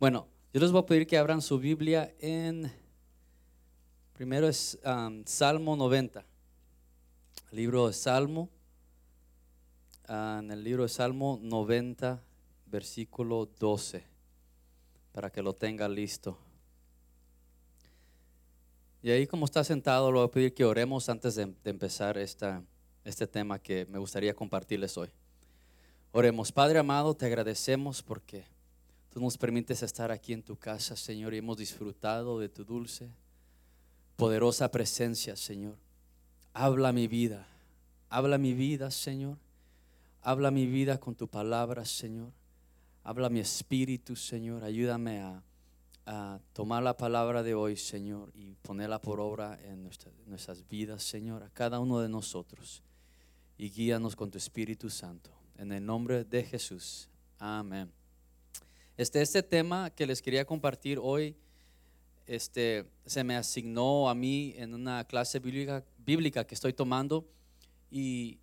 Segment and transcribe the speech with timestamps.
[0.00, 2.72] Bueno, yo les voy a pedir que abran su Biblia en,
[4.14, 6.24] primero es um, Salmo 90,
[7.50, 8.48] libro de Salmo,
[10.08, 12.18] uh, en el libro de Salmo 90,
[12.64, 14.02] versículo 12,
[15.12, 16.38] para que lo tenga listo.
[19.02, 22.16] Y ahí como está sentado, le voy a pedir que oremos antes de, de empezar
[22.16, 22.62] esta,
[23.04, 25.10] este tema que me gustaría compartirles hoy.
[26.10, 28.46] Oremos, Padre amado, te agradecemos porque
[29.10, 33.10] tú nos permites estar aquí en tu casa, Señor, y hemos disfrutado de tu dulce,
[34.16, 35.76] poderosa presencia, Señor.
[36.52, 37.46] Habla mi vida,
[38.08, 39.38] habla mi vida, Señor.
[40.22, 42.30] Habla mi vida con tu palabra, Señor.
[43.04, 44.64] Habla mi espíritu, Señor.
[44.64, 45.42] Ayúdame a,
[46.52, 51.44] tomar la palabra de hoy, Señor, y ponerla por obra en nuestra- nuestras vidas, Señor,
[51.44, 52.82] a cada uno de nosotros.
[53.56, 55.30] Y guíanos con tu Espíritu Santo.
[55.56, 57.08] En el nombre de Jesús.
[57.38, 57.92] Amén.
[59.00, 61.34] Este, este tema que les quería compartir hoy,
[62.26, 67.24] este, se me asignó a mí en una clase bíblica, bíblica que estoy tomando
[67.90, 68.38] y,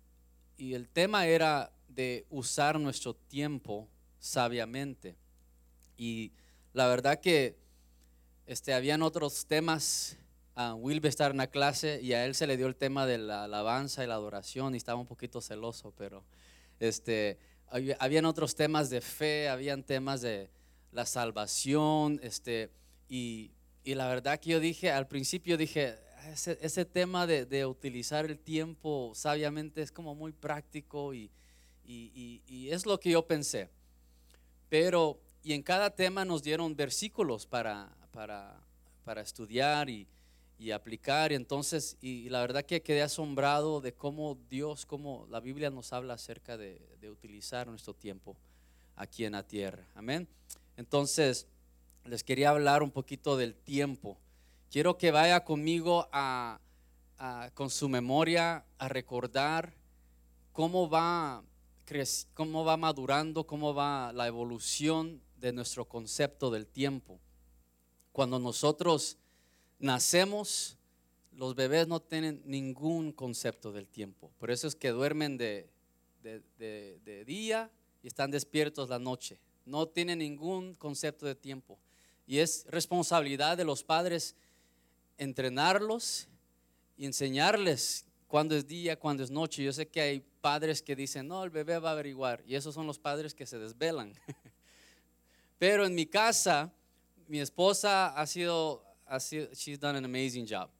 [0.56, 3.86] y el tema era de usar nuestro tiempo
[4.18, 5.14] sabiamente.
[5.96, 6.32] Y
[6.72, 7.54] la verdad que
[8.48, 10.16] este, habían otros temas.
[10.56, 13.18] a Will estar en la clase y a él se le dio el tema de
[13.18, 16.24] la alabanza y la adoración y estaba un poquito celoso, pero
[16.80, 17.38] este,
[17.68, 20.50] había- habían otros temas de fe, habían temas de
[20.92, 22.70] la salvación, este,
[23.08, 23.50] y,
[23.84, 25.96] y la verdad que yo dije, al principio dije,
[26.32, 31.30] ese, ese tema de, de utilizar el tiempo sabiamente es como muy práctico y,
[31.86, 33.70] y- y- es lo que yo pensé.
[34.68, 38.60] Pero, y en cada tema nos dieron versículos para, para,
[39.04, 40.06] para estudiar y,
[40.58, 41.32] y aplicar.
[41.32, 45.92] Y entonces, y la verdad que quedé asombrado de cómo Dios, cómo la Biblia nos
[45.92, 48.36] habla acerca de, de utilizar nuestro tiempo
[48.96, 49.86] aquí en la tierra.
[49.94, 50.28] Amén.
[50.78, 51.48] Entonces,
[52.04, 54.16] les quería hablar un poquito del tiempo.
[54.70, 56.60] Quiero que vaya conmigo a,
[57.54, 59.74] con su memoria a recordar
[60.52, 61.42] cómo va,
[62.32, 67.18] cómo va madurando, cómo va la evolución de nuestro concepto del tiempo.
[68.12, 69.18] Cuando nosotros
[69.80, 70.78] nacemos,
[71.32, 74.30] los bebés no tienen ningún concepto del tiempo.
[74.38, 75.68] Por eso es que duermen de
[77.26, 77.68] día
[78.00, 79.40] y están despiertos la noche.
[79.68, 81.78] No tienen ningún concepto de tiempo.
[82.26, 84.34] Y es responsabilidad de los padres
[85.18, 86.28] entrenarlos
[86.96, 89.62] y enseñarles cuándo es día, cuándo es noche.
[89.62, 92.42] Yo sé que hay padres que dicen, no, el bebé va a averiguar.
[92.46, 94.14] Y esos son los padres que se desvelan.
[95.58, 96.72] Pero en mi casa,
[97.26, 100.70] mi esposa ha sido, ha sido she's done an amazing job.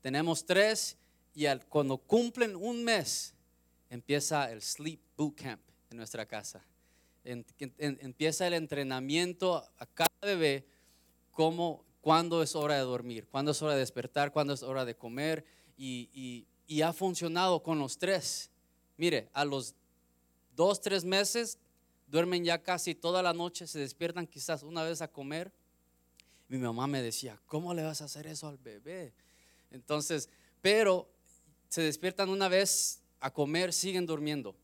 [0.00, 0.96] Tenemos tres
[1.34, 3.34] y cuando cumplen un mes,
[3.88, 6.62] empieza el sleep boot camp en nuestra casa.
[7.24, 10.66] En- en- empieza el entrenamiento a cada bebé
[11.30, 14.96] cómo, cuándo es hora de dormir, cuándo es hora de despertar, cuándo es hora de
[14.96, 15.44] comer.
[15.76, 16.46] Y,
[16.82, 18.50] ha funcionado con los tres.
[18.96, 19.74] Mire, a los
[20.56, 21.58] dos, tres meses
[22.06, 25.52] duermen ya casi toda la noche, se despiertan quizás una vez a comer.
[26.48, 29.12] Mi mamá me decía, ¿cómo le vas a hacer eso al bebé?
[29.70, 30.28] Entonces,
[30.60, 31.10] pero
[31.68, 34.54] se despiertan una vez a comer, siguen durmiendo.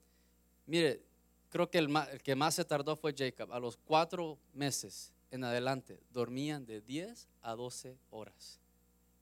[0.67, 1.03] Mire,
[1.49, 1.91] creo que el,
[2.23, 3.53] que más se tardó fue Jacob.
[3.53, 8.61] A los cuatro meses en adelante dormían de 10 a 12 horas.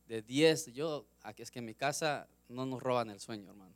[0.08, 3.74] De 10, yo, aquí es que en mi casa no nos roban el sueño, hermano.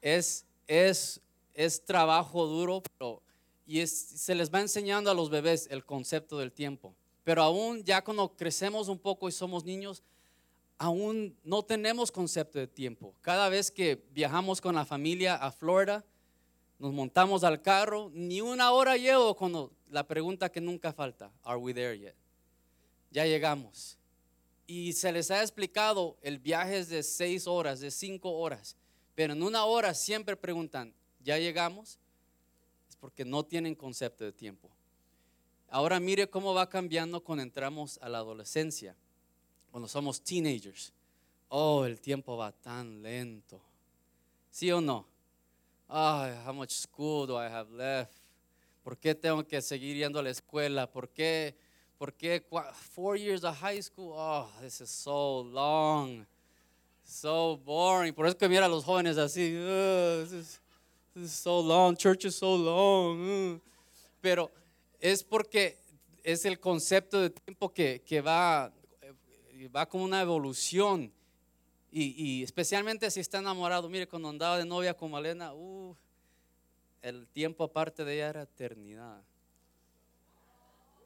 [0.00, 1.20] Es, es,
[1.54, 3.22] es trabajo duro, pero
[3.66, 6.94] y se les va enseñando a los bebés el concepto del tiempo.
[7.24, 10.02] Pero aún ya cuando crecemos un poco y somos niños,
[10.78, 13.14] aún no tenemos concepto de tiempo.
[13.20, 16.04] Cada vez que viajamos con la familia a Florida,
[16.82, 21.56] nos montamos al carro, ni una hora llevo cuando la pregunta que nunca falta, ¿Are
[21.56, 22.16] we there yet?
[23.12, 23.96] Ya llegamos.
[24.66, 28.74] Y se les ha explicado, el viaje es de seis horas, de cinco horas,
[29.14, 30.92] pero en una hora siempre preguntan,
[31.22, 32.00] ¿ya llegamos?
[32.88, 34.68] Es porque no tienen concepto de tiempo.
[35.70, 38.96] Ahora mire cómo va cambiando cuando entramos a la adolescencia,
[39.70, 40.92] cuando somos teenagers.
[41.48, 43.60] Oh, el tiempo va tan lento.
[44.50, 45.11] ¿Sí o no?
[45.94, 48.14] Ay, how much school do I have left?
[48.82, 50.90] ¿Por qué tengo que seguir yendo a la escuela?
[50.90, 51.54] ¿Por qué?
[51.98, 52.42] ¿Por qué
[52.94, 54.14] four years of high school?
[54.16, 56.26] Oh, this is so long.
[57.04, 58.14] So boring.
[58.14, 59.54] Por eso que mira a los jóvenes así.
[59.54, 60.60] "Ugh, this, is,
[61.14, 61.94] this is so long.
[61.94, 63.20] Church is so long.
[63.20, 63.60] ugh".
[64.22, 64.50] Pero
[64.98, 65.76] es porque
[66.24, 68.72] es el concepto de tiempo que, que va,
[69.02, 71.12] eh, va como una evolución.
[71.94, 73.88] Y, especialmente si está enamorado.
[73.88, 75.94] Mire, cuando andaba de novia con Malena, uh,
[77.02, 79.22] el tiempo aparte de ella era eternidad.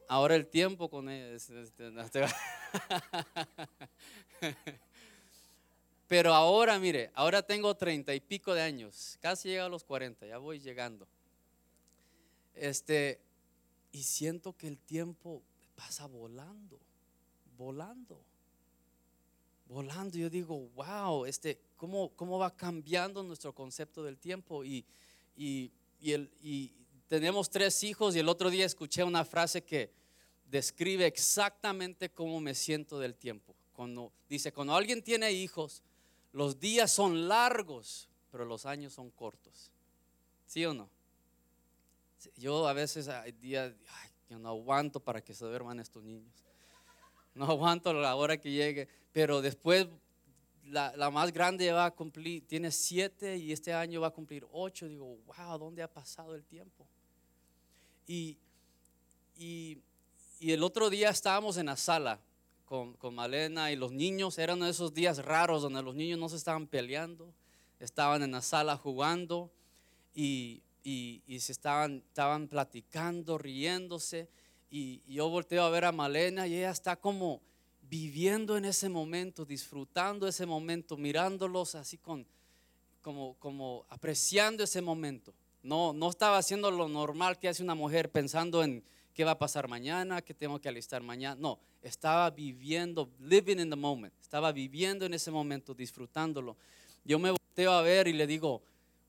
[0.08, 2.26] ahora el tiempo con no, te-
[6.06, 10.24] Pero ahora, mire, ahora tengo treinta y pico de años, casi llega a los 40,
[10.24, 11.08] ya voy llegando.
[12.54, 13.18] Este,
[13.90, 15.42] y siento que el tiempo
[15.74, 16.78] pasa volando,
[17.58, 18.22] volando,
[19.68, 20.16] volando.
[20.16, 24.64] Yo digo, wow, este, ¿cómo, cómo va cambiando nuestro concepto del tiempo?
[24.64, 24.84] Y,
[25.36, 25.70] y,
[26.00, 26.72] y el, y
[27.08, 29.90] tenemos tres hijos y el otro día escuché una frase que
[30.50, 33.54] describe exactamente cómo me siento del tiempo.
[33.72, 35.82] Cuando dice, cuando alguien tiene hijos,
[36.32, 39.70] los días son largos, pero los años son cortos.
[40.46, 40.88] ¿Sí o no?
[42.36, 46.45] Yo a veces hay días, ay, yo no aguanto para que se duerman estos niños.
[47.36, 49.86] No aguanto la hora que llegue, pero después
[50.64, 54.46] la, la más grande va a cumplir, tiene siete y este año va a cumplir
[54.50, 54.88] ocho.
[54.88, 56.86] Digo, wow, ¿dónde ha pasado el tiempo?
[58.06, 58.38] Y,
[59.36, 59.78] y,
[60.40, 62.20] y el otro día estábamos en la sala
[62.64, 66.36] con, con Malena y los niños, eran esos días raros donde los niños no se
[66.36, 67.32] estaban peleando,
[67.78, 69.50] estaban en la sala jugando
[70.14, 74.28] y, y, se estaban, estaban platicando, riéndose.
[74.76, 77.40] Y, yo volteo a ver a Malena y ella está como
[77.88, 82.26] viviendo en ese momento, disfrutando ese momento, mirándolos así con,
[83.00, 85.32] como, como apreciando ese momento.
[85.62, 88.84] No, no estaba haciendo lo normal que hace una mujer pensando en
[89.14, 91.40] qué va a pasar mañana, qué tengo que alistar mañana.
[91.40, 94.12] No, estaba viviendo, living in the moment.
[94.20, 96.54] Estaba viviendo en ese momento, disfrutándolo.
[97.02, 98.60] Yo me volteo a ver y le digo,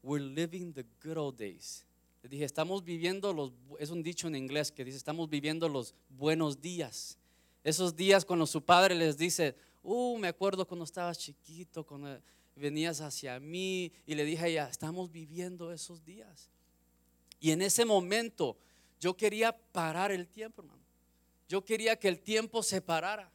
[0.01, 1.86] we're living the good old days.
[2.23, 5.93] Le dije, estamos viviendo los, es un dicho en inglés que dice, estamos viviendo los
[6.09, 7.17] buenos días.
[7.63, 12.19] Esos días cuando su padre les dice, uh, me acuerdo cuando estabas chiquito, cuando
[12.55, 16.49] venías hacia mí y le dije a ella, estamos viviendo esos días.
[17.39, 18.57] Y en ese momento
[18.99, 20.81] yo quería parar el tiempo, hermano.
[21.47, 23.31] Yo quería que el tiempo se parara.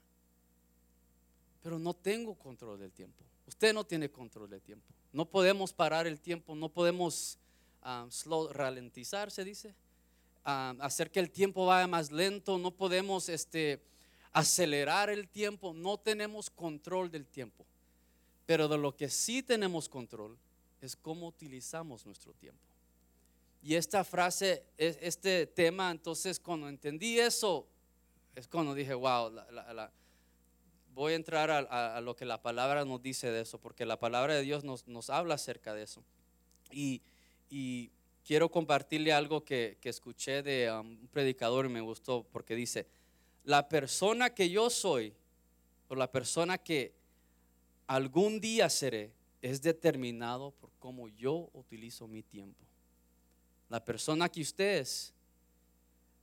[1.63, 3.25] Pero no tengo control del tiempo.
[3.47, 4.85] Usted no tiene control del tiempo.
[5.13, 7.39] No podemos parar el tiempo, no podemos
[7.85, 9.75] um, slow, ralentizar, se dice.
[10.45, 13.81] Um, hacer que el tiempo vaya más lento, no podemos este,
[14.33, 17.65] acelerar el tiempo, no tenemos control del tiempo.
[18.47, 20.37] Pero de lo que sí tenemos control
[20.81, 22.61] es cómo utilizamos nuestro tiempo.
[23.63, 27.67] Y esta frase, es- este tema, entonces cuando entendí eso,
[28.35, 29.31] es cuando dije, wow,
[30.95, 34.35] voy a entrar a lo que la palabra nos dice de eso, porque la palabra
[34.35, 36.03] de Dios nos, nos habla acerca de eso.
[36.73, 37.01] Y,
[37.55, 37.91] y
[38.25, 42.87] quiero compartirle algo que, que escuché de um, un predicador y me gustó, porque dice,
[43.45, 45.13] la persona que yo soy,
[45.89, 46.95] o la persona que
[47.87, 49.13] algún día seré,
[49.43, 52.65] es determinado por cómo yo utilizo mi tiempo.
[53.69, 55.13] La persona que usted es,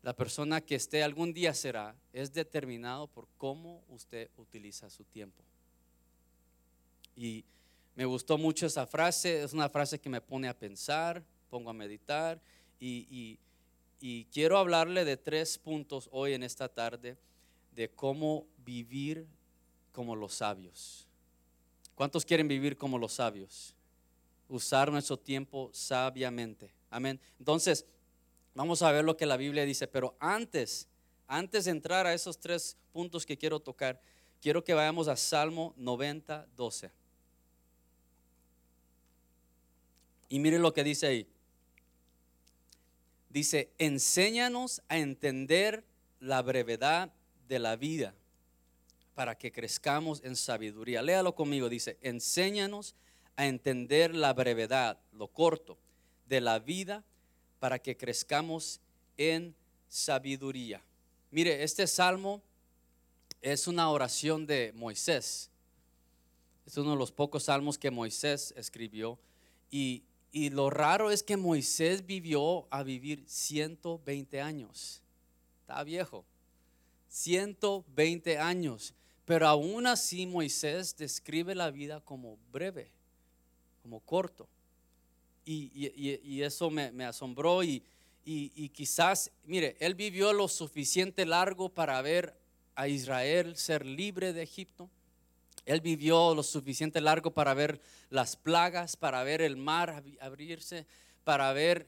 [0.02, 5.44] la persona que esté algún día será, es determinado por cómo usted utiliza su tiempo.
[7.16, 7.46] Y
[8.00, 11.74] me gustó mucho esa frase, es una frase que me pone a pensar, pongo a
[11.74, 12.40] meditar
[12.80, 13.38] y,
[14.32, 17.18] quiero hablarle de tres puntos hoy en esta tarde
[17.76, 19.28] de cómo vivir
[19.92, 21.10] como los sabios.
[21.94, 23.76] ¿Cuántos quieren vivir como los sabios?
[24.48, 26.72] Usar nuestro tiempo sabiamente.
[26.90, 27.20] Amén.
[27.38, 27.86] Entonces,
[28.56, 30.88] vamos a ver lo que la Biblia dice, pero antes,
[31.28, 34.00] antes de entrar a esos tres puntos que quiero tocar,
[34.40, 36.99] quiero que vayamos a Salmo 90, 12.
[40.30, 41.28] Y mire lo que dice ahí.
[43.30, 45.84] Dice, enséñanos a entender
[46.20, 47.12] la brevedad
[47.48, 48.14] de la vida
[49.16, 51.02] para que crezcamos en sabiduría.
[51.02, 52.96] Léalo conmigo, dice, enséñanos
[53.36, 55.78] a entender la brevedad, lo corto,
[56.28, 57.04] de la vida
[57.60, 58.80] para que crezcamos
[59.18, 59.56] en
[59.90, 60.82] sabiduría.
[61.32, 62.42] Mire, este salmo
[63.42, 65.50] es una oración de Moisés.
[66.66, 69.18] Es uno de los pocos salmos que Moisés escribió.
[69.72, 75.02] Y, y lo raro es que Moisés vivió a vivir 120 años.
[75.62, 76.26] Está viejo.
[77.10, 78.94] 120 años.
[79.26, 82.92] Pero aún así Moisés describe la vida como breve,
[83.82, 84.48] como corto.
[85.46, 87.84] Y, eso me, me asombró y-
[88.26, 92.36] y quizás, mire, él vivió lo suficiente largo para ver
[92.76, 94.90] a Israel ser libre de Egipto.
[95.70, 100.88] Él vivió lo suficiente largo para ver las plagas, para ver el mar ab- abrirse,
[101.24, 101.88] para ver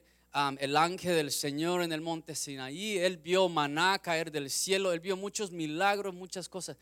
[0.60, 2.98] el ángel del Señor en el monte Sinaí.
[2.98, 6.76] Él vio maná caer del cielo, él vio muchos milagros, muchas cosas,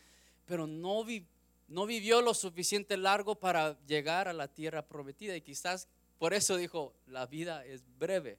[0.45, 1.25] pero no, vi-
[1.67, 5.35] no vivió lo suficiente largo para llegar a la tierra prometida.
[5.35, 5.87] Y quizás
[6.19, 8.37] por eso dijo, la vida es breve.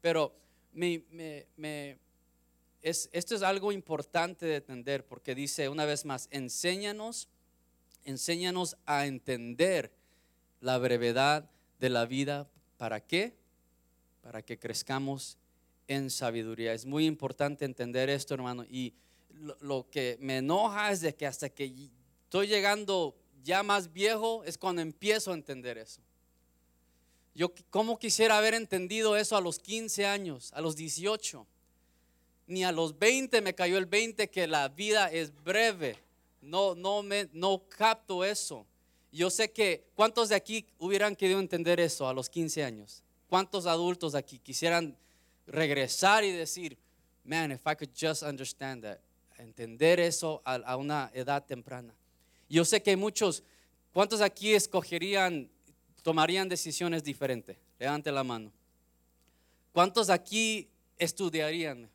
[0.00, 0.32] Pero
[2.82, 7.28] esto es algo importante de entender porque dice una vez más, enséñanos,
[8.04, 9.92] enséñanos a entender
[10.60, 12.48] la brevedad de la vida.
[12.76, 13.34] ¿Para qué?
[14.22, 15.38] Para que crezcamos
[15.88, 16.72] en sabiduría.
[16.72, 18.64] Es muy importante entender esto, hermano.
[18.64, 18.94] Y
[19.60, 21.90] lo, que me enoja es de que hasta que
[22.24, 26.00] estoy llegando ya más viejo es cuando empiezo a entender eso.
[27.34, 31.46] Yo como quisiera haber entendido eso a los 15 años, a los 18.
[32.46, 35.96] Ni a los 20 me cayó el 20 que la vida es breve.
[36.40, 38.66] No no me no capto eso.
[39.12, 43.02] Yo sé que cuántos de aquí hubieran querido entender eso a los 15 años.
[43.28, 44.96] ¿Cuántos adultos aquí quisieran
[45.46, 46.78] regresar y decir,
[47.24, 48.98] man, if I could just understand that,
[49.38, 51.94] entender eso a, a una edad temprana?
[52.48, 53.42] Yo sé que muchos,
[53.92, 55.48] ¿cuántos aquí escogerían,
[56.02, 57.56] tomarían decisiones diferentes?
[57.78, 58.52] Levante la mano.
[59.72, 60.68] ¿Cuántos aquí
[60.98, 61.88] estudiarían?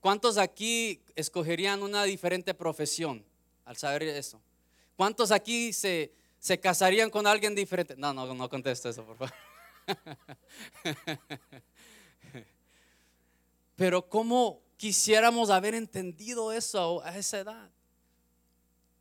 [0.00, 3.24] ¿Cuántos aquí escogerían una diferente profesión
[3.68, 4.40] al saber eso?
[4.96, 7.94] ¿Cuántos aquí se, se casarían con alguien diferente?
[7.98, 9.34] No, no, no contesto eso, por favor.
[13.76, 17.70] Pero ¿cómo quisiéramos haber entendido eso a esa edad?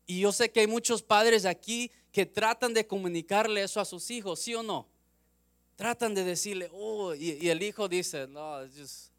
[0.05, 4.11] Y yo sé que hay muchos padres aquí que tratan de comunicarle eso a sus
[4.11, 4.85] hijos, ¿sí o no?
[5.77, 9.13] Tratan de decirle, oh, y, el hijo dice, no, it's just,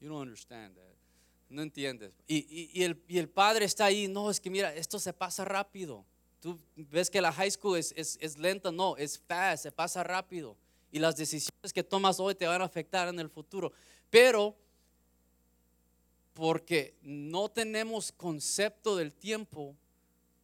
[0.00, 0.95] you don't understand that.
[1.48, 2.12] No entiendes.
[2.26, 5.44] Y, y, el, y, el, padre está ahí, no, es que mira, esto se pasa
[5.44, 6.04] rápido.
[6.40, 10.02] Tú ves que la high school es, es, es lenta, no, es fast, se pasa
[10.02, 10.56] rápido.
[10.90, 13.72] Y las decisiones que tomas hoy te van a afectar en el futuro.
[14.10, 14.56] Pero
[16.34, 19.74] porque no tenemos concepto del tiempo,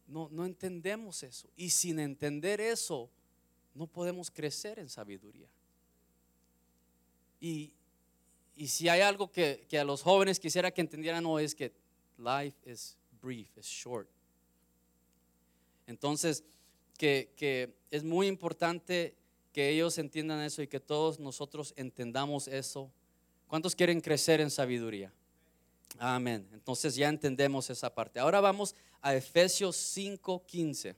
[0.07, 1.49] no, no entendemos eso.
[1.55, 3.09] Y sin entender eso,
[3.75, 5.47] no podemos crecer en sabiduría.
[7.39, 7.73] Y,
[8.55, 11.73] y si hay algo que, que, a los jóvenes quisiera que entendieran hoy es que
[12.17, 14.07] life is brief, is short.
[15.87, 16.43] Entonces,
[16.97, 19.15] que, que es muy importante
[19.51, 22.91] que ellos entiendan eso y que todos nosotros entendamos eso.
[23.47, 25.13] ¿Cuántos quieren crecer en sabiduría?
[25.99, 26.47] Amén.
[26.53, 28.19] Entonces ya entendemos esa parte.
[28.19, 30.95] Ahora vamos a Efesios 5:15.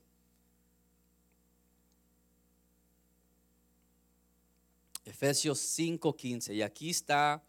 [5.06, 6.54] Efesios 5:15.
[6.54, 7.42] Y aquí está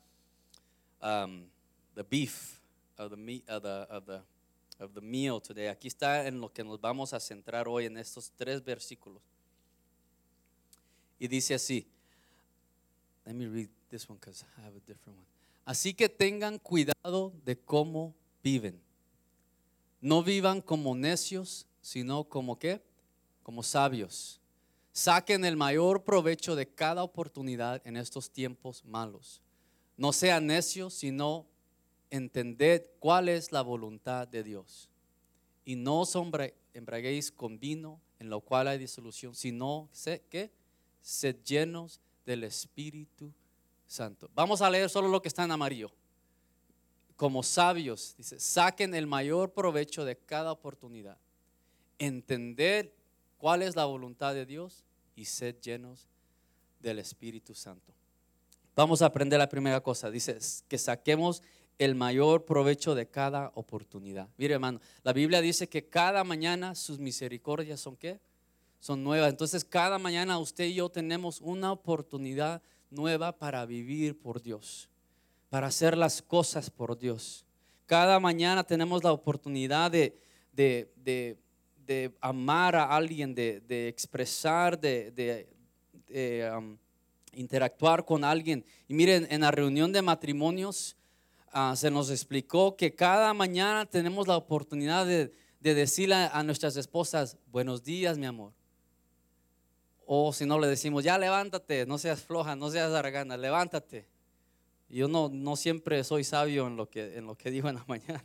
[1.02, 1.48] um,
[1.94, 2.60] the beef
[2.98, 4.22] of the, of, the, of, the,
[4.78, 5.68] of the meal today.
[5.68, 9.22] Aquí está en lo que nos vamos a centrar hoy en estos tres versículos.
[11.18, 11.86] Y dice así.
[13.24, 15.26] Let me read this one because I have a different one.
[15.64, 18.80] Así que tengan cuidado de cómo viven.
[20.00, 22.80] No vivan como necios, sino como qué?
[23.42, 24.40] Como sabios.
[24.96, 29.42] Saquen el mayor provecho de cada oportunidad en estos tiempos malos.
[29.98, 31.46] No sean necios, sino
[32.08, 34.88] entended cuál es la voluntad de Dios.
[35.66, 36.16] Y no os
[36.72, 39.90] embraguéis con vino, en lo cual hay disolución, sino
[40.30, 40.50] que
[41.02, 43.30] sed llenos del Espíritu
[43.86, 44.30] Santo.
[44.34, 45.92] Vamos a leer solo lo que está en amarillo.
[47.16, 51.18] Como sabios, dice, saquen el mayor provecho de cada oportunidad.
[51.98, 52.94] Entender
[53.36, 54.85] cuál es la voluntad de Dios
[55.16, 56.06] y ser llenos
[56.80, 57.92] del Espíritu Santo.
[58.76, 60.10] Vamos a aprender la primera cosa.
[60.10, 61.42] Dice que saquemos
[61.78, 64.28] el mayor provecho de cada oportunidad.
[64.36, 68.20] Mire, hermano, la Biblia dice que cada mañana sus misericordias son qué?
[68.78, 69.30] Son nuevas.
[69.30, 74.88] Entonces, cada mañana usted y yo tenemos una oportunidad nueva para vivir por Dios,
[75.48, 77.44] para hacer las cosas por Dios.
[77.86, 80.18] Cada mañana tenemos la oportunidad de,
[80.52, 81.38] de,
[82.20, 85.48] amar a alguien, de, expresar, de,
[86.56, 86.76] um,
[87.32, 88.64] interactuar con alguien.
[88.88, 90.96] Y miren, en la reunión de matrimonios
[91.52, 97.36] ah, se nos explicó que cada mañana tenemos la oportunidad de, decirle a nuestras esposas,
[97.50, 98.52] buenos días, mi amor.
[100.04, 104.06] O si no le decimos, ya levántate, no seas floja, no seas argana, levántate.
[104.88, 107.84] Yo no, no siempre soy sabio en lo, que, en lo que digo en la
[107.88, 108.24] mañana,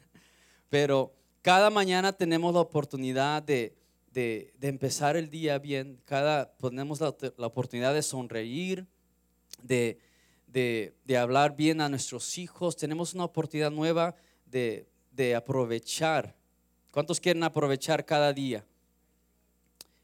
[0.70, 3.76] pero cada mañana tenemos la oportunidad de,
[4.12, 8.86] de, empezar el día bien, cada, tenemos la, oportunidad de sonreír,
[9.62, 9.98] de,
[10.48, 16.36] de, de, hablar bien a nuestros hijos, tenemos una oportunidad nueva de, de aprovechar.
[16.92, 18.66] ¿Cuántos quieren aprovechar cada día?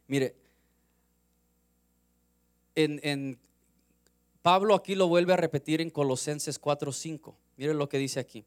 [0.08, 0.36] Mire,
[2.75, 3.39] en,
[4.41, 7.36] Pablo aquí lo vuelve a repetir en Colosenses 4:5.
[7.58, 8.46] Miren lo que dice aquí.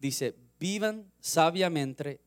[0.00, 2.20] Dice, vivan sabiamente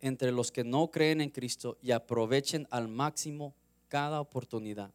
[0.00, 3.54] entre los que no creen en Cristo y aprovechen al máximo
[3.88, 4.90] cada oportunidad.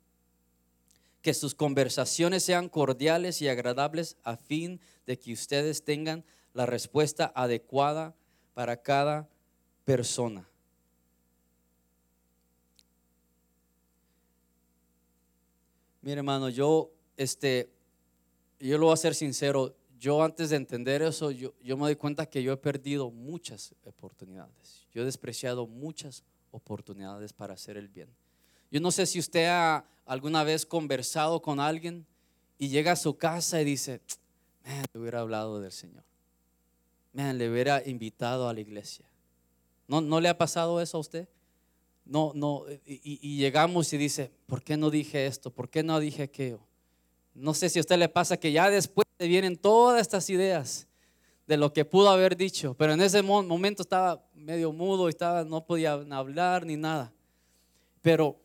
[1.21, 6.23] Que sus conversaciones sean cordiales y agradables a fin de que ustedes tengan
[6.53, 8.15] la respuesta adecuada
[8.53, 9.27] para cada
[9.85, 10.47] persona.
[16.01, 17.69] Mire, hermano, yo, este,
[18.59, 22.25] yo lo voy a ser sincero, yo antes de entender eso, yo, me doy cuenta
[22.25, 24.85] que yo he perdido muchas oportunidades.
[24.93, 28.09] Yo he despreciado muchas oportunidades para hacer el bien.
[28.69, 32.05] Yo no sé si usted ha alguna vez conversado con alguien
[32.59, 34.01] y llega a su casa y dice,
[34.65, 36.03] man, le hubiera hablado del Señor.
[37.13, 39.05] Man, le hubiera invitado a la iglesia.
[39.87, 41.29] ¿No, ¿No le ha pasado eso a usted?
[42.03, 45.49] no, no, y, llegamos y dice, ¿por qué no dije esto?
[45.49, 46.59] ¿Por qué no dije aquello?
[47.33, 50.87] No sé si a usted le pasa que ya después le vienen todas estas ideas
[51.47, 55.65] de lo que pudo haber dicho, pero en ese momento estaba medio mudo, estaba, no
[55.65, 57.11] podía hablar ni nada.
[58.01, 58.37] Pero,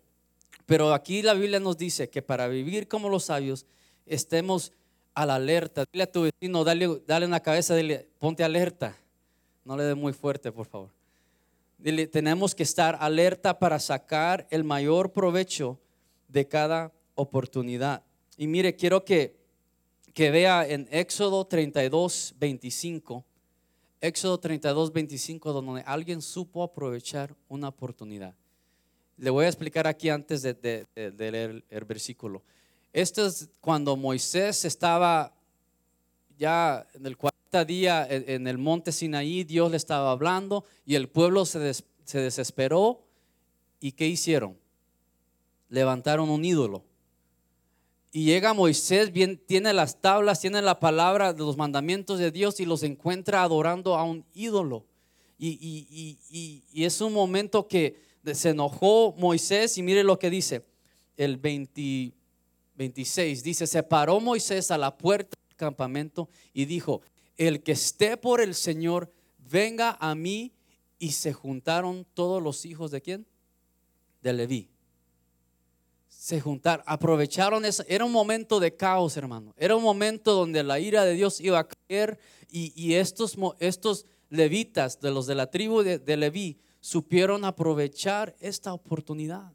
[0.66, 3.66] pero aquí la Biblia nos dice que para vivir como los sabios
[4.06, 4.72] estemos
[5.14, 5.84] a la alerta.
[5.92, 8.96] Dile a tu vecino, dale, dale una cabeza, dile, ponte alerta.
[9.64, 10.98] No le dé muy fuerte, por favor
[12.10, 15.78] tenemos que estar alerta para sacar el mayor provecho
[16.26, 18.02] de cada oportunidad.
[18.36, 19.37] Y mire, quiero que,
[20.14, 23.24] que vea en Éxodo 32, 25,
[24.00, 28.34] Éxodo 32, 25, donde alguien supo aprovechar una oportunidad.
[29.16, 32.42] Le voy a explicar aquí antes de, leer el versículo.
[32.92, 35.34] Esto es cuando Moisés estaba
[36.38, 41.08] ya en el 40 día en el monte Sinaí, Dios le estaba hablando y el
[41.08, 41.74] pueblo se,
[42.04, 43.04] se desesperó.
[43.80, 44.56] ¿Y qué hicieron?
[45.68, 46.84] Levantaron un ídolo.
[48.10, 52.58] Y llega Moisés, bien, tiene las tablas, tiene la palabra de los mandamientos de Dios
[52.60, 54.86] y los encuentra adorando a un ídolo.
[55.38, 56.18] Y,
[56.74, 58.00] es un momento que
[58.32, 60.64] se enojó Moisés y mire lo que dice,
[61.16, 62.12] el 20,
[62.76, 67.02] 26, dice, se paró Moisés a la puerta campamento y dijo,
[67.36, 69.12] el que esté por el Señor,
[69.50, 70.52] venga a mí.
[71.00, 73.26] Y se juntaron todos los hijos de quién?
[74.20, 74.68] De Leví.
[76.28, 77.82] Se juntaron, aprovecharon eso.
[77.88, 79.54] Era un momento de caos, hermano.
[79.56, 82.18] Era un momento donde la ira de Dios iba a caer
[82.50, 88.74] y, estos, estos levitas, de los de la tribu de, de Leví, supieron aprovechar esta
[88.74, 89.54] oportunidad.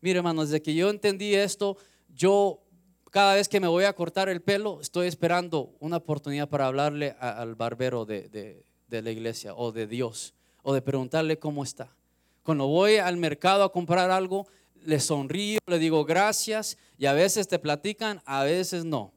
[0.00, 1.76] Mire, hermano, desde que yo entendí esto,
[2.08, 2.62] yo
[3.10, 7.14] cada vez que me voy a cortar el pelo, estoy esperando una oportunidad para hablarle
[7.20, 10.32] al barbero de, la iglesia o de Dios
[10.62, 11.94] o de preguntarle cómo está.
[12.42, 14.46] Cuando voy al mercado a comprar algo,
[14.84, 19.12] le sonrío, le digo gracias y a veces te platican, a veces no.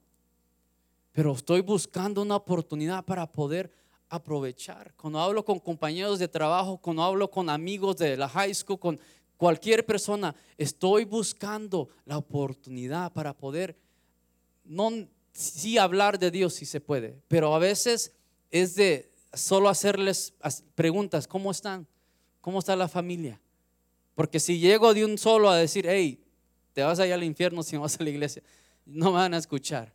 [1.12, 3.72] Pero estoy buscando una oportunidad para poder
[4.10, 4.94] aprovechar.
[4.96, 9.00] Cuando hablo con compañeros de trabajo, cuando hablo con amigos de la high school, con
[9.38, 13.76] cualquier persona, estoy buscando la oportunidad para poder
[14.66, 14.92] no
[15.34, 18.14] sí hablar de Dios si se puede, pero a veces
[18.52, 20.34] es de solo hacerles
[20.76, 21.88] preguntas, ¿cómo están?
[22.40, 23.42] ¿Cómo está la familia?
[24.16, 26.20] Porque si llego de un solo a decir, hey,
[26.74, 28.44] te vas allá al infierno si no vas a la iglesia,
[28.86, 29.94] no me van a escuchar.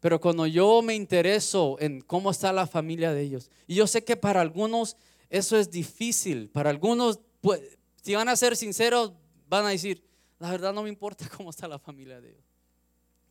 [0.00, 4.04] Pero cuando yo me intereso en cómo está la familia de ellos, y yo sé
[4.04, 4.96] que para algunos
[5.30, 7.60] eso es difícil, para algunos, pues,
[8.02, 9.12] si van a ser sinceros,
[9.48, 10.02] van a decir,
[10.38, 12.52] la verdad no me importa cómo está la familia de ellos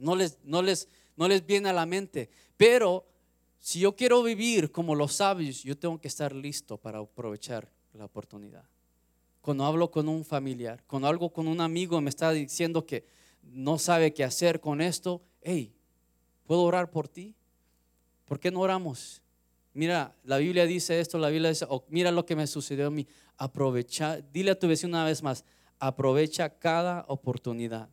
[0.02, 2.30] no les, no les, no les viene a la mente.
[2.58, 3.06] Pero
[3.60, 8.06] si yo quiero vivir como los sabios, yo tengo que estar listo para aprovechar la
[8.06, 8.66] oportunidad.
[9.42, 13.06] Cuando hablo con un familiar, cuando hablo con un amigo me está diciendo que
[13.44, 15.74] no sabe qué hacer con esto, hey,
[16.46, 17.36] ¿puedo orar por ti?
[18.26, 19.22] ¿Por qué no oramos?
[19.74, 22.92] Mira, la Biblia dice esto, la Biblia dice, oh, mira lo que me sucedió a
[22.92, 23.08] mí.
[23.38, 25.44] Aprovecha, dile a tu vecino una vez más,
[25.80, 27.90] aprovecha cada oportunidad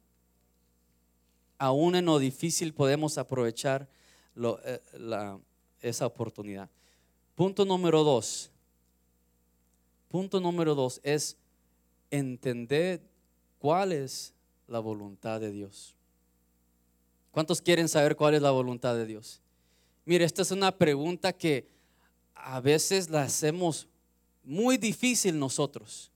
[1.59, 3.89] aún en lo difícil podemos aprovechar
[4.37, 4.81] eh,
[5.81, 6.71] esa oportunidad.
[7.35, 8.51] Punto número dos.
[10.09, 11.37] Punto número dos es
[12.11, 13.01] entender
[13.59, 14.35] cuál es
[14.67, 15.95] la voluntad de Dios.
[17.31, 19.41] ¿Cuántos quieren saber cuál es la voluntad de Dios?
[20.05, 21.69] Mire, esta es una pregunta que
[22.35, 23.87] a veces la hacemos
[24.43, 26.11] muy difícil nosotros,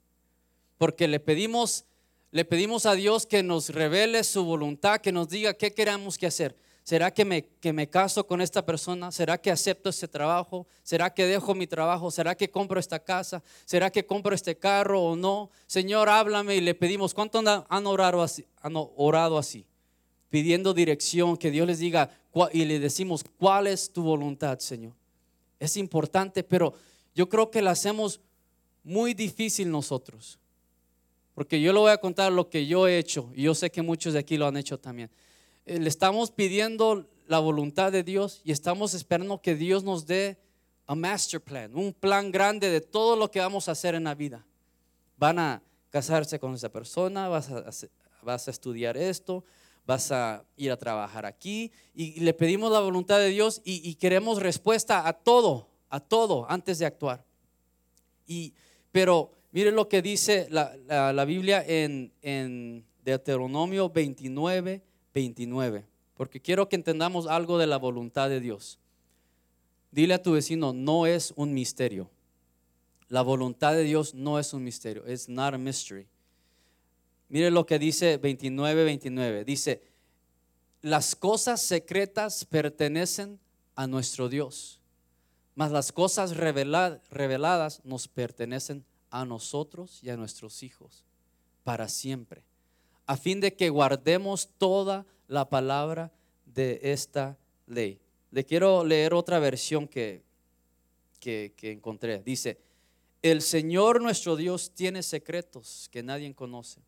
[0.79, 1.85] porque le pedimos
[2.33, 6.27] le pedimos a Dios que nos revele su voluntad, que nos diga qué queremos que
[6.27, 6.57] hacer.
[6.85, 9.13] ¿Será que me, que me caso con esta persona?
[9.13, 10.67] ¿Será que acepto este trabajo?
[10.83, 12.11] ¿Será que dejo mi trabajo?
[12.11, 13.43] ¿Será que compro esta casa?
[13.65, 15.51] ¿Será que compro este carro o no?
[15.67, 18.45] Señor, háblame y le pedimos, ¿cuánto han orado así?
[18.61, 19.65] Han orado así?
[20.29, 22.11] Pidiendo dirección, que Dios les diga
[22.53, 24.93] y le decimos, ¿cuál es tu voluntad, Señor?
[25.61, 26.75] Es importante, pero
[27.15, 28.21] yo creo que la hacemos
[28.83, 30.41] muy difícil nosotros.
[31.35, 33.83] Porque yo le voy a contar lo que yo he hecho y yo sé que
[33.83, 35.11] muchos de aquí lo han hecho también.
[35.65, 40.39] Eh, le estamos pidiendo la voluntad de Dios y estamos esperando que Dios nos dé
[40.87, 44.15] a master plan, un plan grande de todo lo que vamos a hacer en la
[44.15, 44.45] vida.
[45.17, 47.65] Van a casarse con esa persona, vas a,
[48.23, 49.45] vas a estudiar esto,
[49.87, 54.43] vas a ir a trabajar aquí y, le pedimos la voluntad de Dios y, queremos
[54.43, 57.25] respuesta a todo, a todo antes de actuar.
[58.27, 58.53] Y,
[58.91, 64.83] pero miren lo que dice la, Biblia en, en Deuteronomio 29,
[65.15, 68.79] 29, porque quiero que entendamos algo de la voluntad de Dios.
[69.91, 72.11] Dile a tu vecino, no es un misterio.
[73.09, 76.07] La voluntad de Dios no es un misterio, es not a mystery.
[77.29, 79.45] Mire lo que dice 29, 29.
[79.45, 79.83] Dice,
[80.81, 83.39] las cosas secretas pertenecen
[83.75, 84.81] a nuestro Dios,
[85.55, 91.05] mas las cosas reveladas nos pertenecen a nosotros y a nuestros hijos
[91.65, 92.45] para siempre,
[93.13, 96.11] a fin de que guardemos toda la palabra
[96.47, 98.01] de esta ley.
[98.31, 100.23] Le quiero leer otra versión que,
[101.21, 102.23] que, que encontré.
[102.23, 102.59] Dice,
[103.21, 106.81] el Señor nuestro Dios tiene secretos que nadie conoce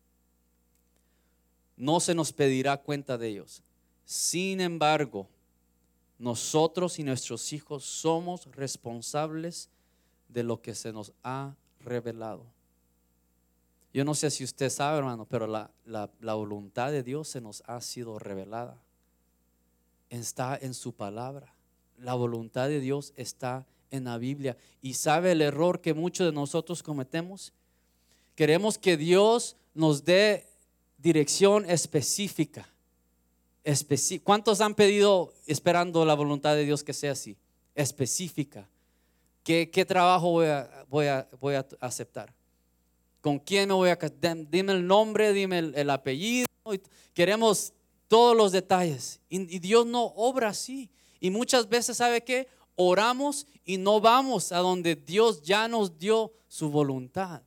[1.77, 3.61] no se nos pedirá cuenta de ellos.
[4.05, 5.27] Sin embargo,
[6.17, 9.69] nosotros y nuestros hijos somos responsables
[10.29, 12.45] de lo que se nos ha revelado.
[13.95, 17.63] Yo no sé si usted sabe, hermano, pero la, la, voluntad de Dios se nos
[17.65, 18.77] ha sido revelada.
[20.09, 21.55] Está en su palabra.
[21.97, 24.57] La voluntad de Dios está en la Biblia.
[24.81, 27.53] ¿Y sabe el error que muchos de nosotros cometemos?
[28.35, 30.45] Queremos que Dios nos dé
[30.97, 32.67] dirección específica.
[34.25, 37.37] ¿Cuántos han pedido esperando la voluntad de Dios que sea así?
[37.73, 38.67] Específica.
[39.41, 42.34] ¿Qué, qué trabajo voy a, voy, a, voy a aceptar?
[43.25, 43.97] ¿Con quién me voy a
[44.51, 46.45] Dime el nombre, dime el, apellido.
[47.11, 47.73] Queremos
[48.07, 49.19] todos los detalles.
[49.29, 50.91] Y, Dios no obra así.
[51.19, 52.47] Y muchas veces, ¿sabe qué?
[52.75, 57.41] Oramos y no vamos a donde Dios ya nos dio su voluntad.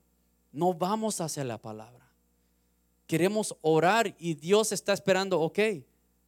[0.51, 2.11] No vamos hacia la palabra
[3.07, 5.59] queremos orar y Dios está esperando, ok,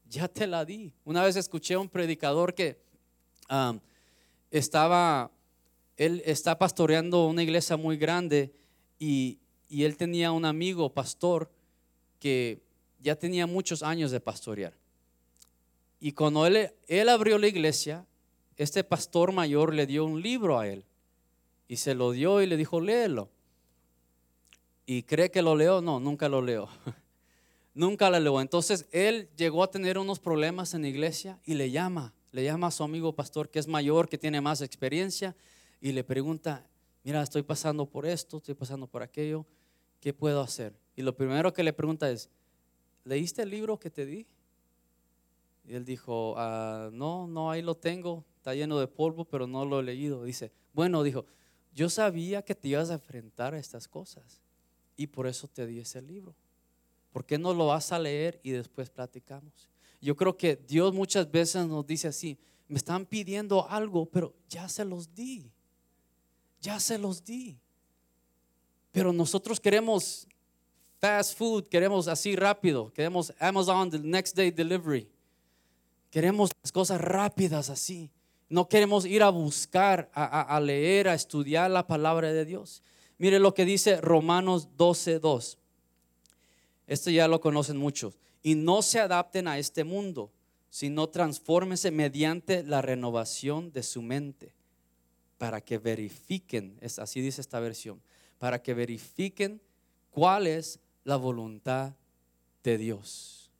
[0.08, 0.92] ya te la di.
[1.04, 2.80] Una vez escuché a un predicador que
[4.52, 5.32] estaba,
[5.96, 8.59] él está pastoreando una iglesia muy grande
[9.00, 9.38] y,
[9.70, 11.50] él tenía un amigo pastor
[12.20, 12.60] que
[13.00, 14.74] ya tenía muchos años de pastorear.
[16.00, 18.04] Y cuando él, abrió la iglesia,
[18.56, 20.84] este pastor mayor le dio un libro a él
[21.66, 23.30] y se lo dio y le dijo, léelo
[24.86, 26.68] y cree que lo leo, no, nunca lo leo.
[27.74, 28.40] nunca lo leo.
[28.40, 32.66] Entonces él llegó a tener unos problemas en la iglesia y le llama, le llama
[32.66, 35.36] a su amigo pastor que es mayor, que tiene más experiencia
[35.80, 36.66] y le pregunta,
[37.04, 39.46] mira, estoy pasando por esto, estoy pasando por aquello,
[40.00, 40.74] ¿qué puedo hacer?
[40.96, 42.28] Y lo primero que le pregunta es,
[43.04, 44.26] ¿leíste el libro que te di?
[45.64, 49.64] Y él dijo, ah, no, no, ahí lo tengo, está lleno de polvo, pero no
[49.64, 50.24] lo he leído.
[50.24, 51.26] Dice, bueno, dijo,
[51.72, 54.40] yo sabía que te ibas a enfrentar a estas cosas
[54.96, 56.34] y por eso te di ese libro.
[57.12, 59.68] ¿Por qué no lo vas a leer y después platicamos?
[60.00, 64.68] Yo creo que Dios muchas veces nos dice así, me están pidiendo algo, pero ya
[64.68, 65.52] se los di.
[66.60, 67.58] Ya se los di.
[68.92, 70.26] Pero nosotros queremos
[71.00, 75.08] fast food, queremos así rápido, queremos Amazon the next day delivery.
[76.10, 78.10] Queremos las cosas rápidas así.
[78.48, 82.82] No queremos ir a buscar, a, leer, a estudiar la palabra de Dios.
[83.16, 85.56] Mire lo que dice Romanos 12:2.
[86.88, 88.18] Esto ya lo conocen muchos.
[88.42, 90.32] Y no se adapten a este mundo,
[90.68, 94.52] sino transfórmense mediante la renovación de su mente,
[95.40, 98.03] para que verifiquen, es así dice esta versión,
[98.38, 99.62] para que verifiquen
[100.11, 101.94] cuál es la voluntad
[102.62, 103.50] de Dios.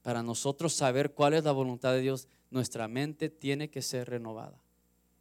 [0.00, 4.58] Para nosotros saber cuál es la voluntad de Dios, nuestra mente tiene que ser renovada.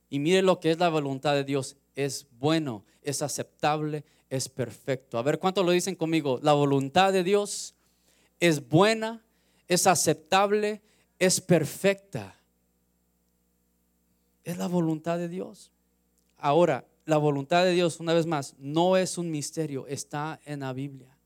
[0.10, 5.18] Y mire lo que es la voluntad de Dios, es bueno, es aceptable, es perfecto.
[5.18, 6.40] A ver, ¿cuántos lo dicen conmigo?
[6.42, 7.76] La voluntad de Dios
[8.40, 9.22] es buena,
[9.68, 10.82] es aceptable,
[11.20, 12.37] es perfecta.
[14.48, 15.72] Es la voluntad de Dios.
[16.38, 20.72] Ahora, la voluntad de Dios, una vez más, no es un misterio, está en la
[20.72, 21.18] Biblia.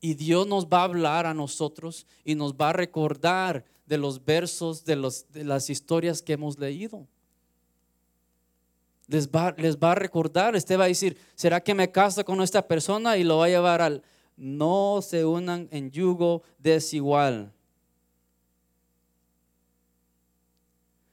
[0.00, 4.24] Y Dios nos va a hablar a nosotros y nos va a recordar de los
[4.24, 7.06] versos, de, los, de las historias que hemos leído
[9.12, 12.40] les va, les va a recordar, usted va a decir, ¿será que me caso con
[12.40, 14.02] esta persona y lo va a llevar al,
[14.36, 17.52] no se unan en yugo desigual?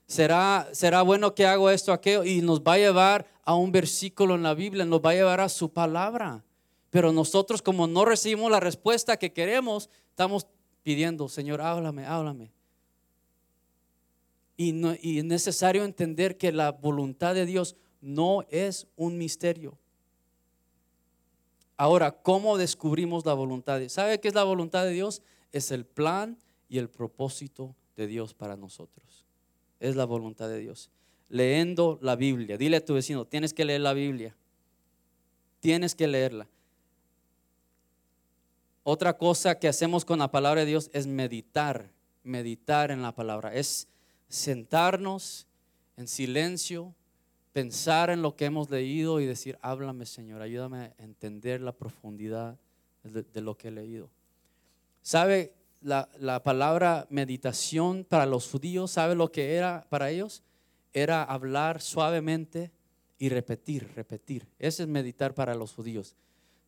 [0.09, 2.23] ¿Será, será bueno que hago esto, aquello?
[2.23, 5.39] Y nos va a llevar a un versículo en la Biblia, nos va a llevar
[5.39, 6.43] a su palabra.
[6.89, 10.47] Pero nosotros como no recibimos la respuesta que queremos, estamos
[10.81, 12.51] pidiendo, Señor, háblame, háblame.
[14.57, 14.73] Y,
[15.07, 19.77] y es necesario entender que la voluntad de Dios no es un misterio.
[21.77, 23.79] Ahora, ¿cómo descubrimos la voluntad?
[23.89, 25.21] ¿Sabe qué es la voluntad de Dios?
[25.51, 29.28] Es el plan y el propósito de Dios para nosotros.
[29.79, 30.89] Es la voluntad de Dios.
[31.29, 32.57] Leyendo la Biblia.
[32.57, 34.35] Dile a tu vecino, tienes que leer la Biblia.
[35.59, 36.47] Tienes que leerla.
[38.83, 41.91] Otra cosa que hacemos con la palabra de Dios es meditar,
[42.23, 43.53] meditar en la palabra.
[43.53, 43.87] Es
[44.29, 45.47] sentarnos
[45.97, 46.95] en silencio,
[47.51, 52.57] pensar en lo que hemos leído y decir, háblame Señor, ayúdame a entender la profundidad
[53.03, 54.09] de, lo que he leído.
[55.01, 58.91] ¿Sabe la, la, palabra meditación para los judíos?
[58.91, 60.43] ¿Sabe lo que era para ellos?
[60.93, 62.71] Era hablar suavemente
[63.17, 64.47] y repetir, repetir.
[64.57, 66.15] Ese es meditar para los judíos.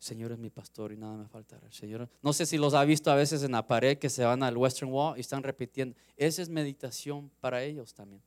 [0.02, 1.70] Señor es mi pastor y nada me faltará.
[1.70, 4.42] Señor, no sé si los ha visto a veces en la pared que se van
[4.42, 5.96] al Western Wall y están repitiendo.
[6.16, 8.20] Esa es meditación para ellos también.